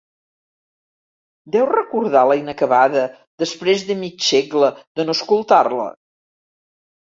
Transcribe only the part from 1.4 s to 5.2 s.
¿Deu recordar la inacabada, després de mig segle de no